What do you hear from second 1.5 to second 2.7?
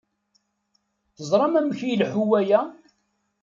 amek i ileḥḥu waya?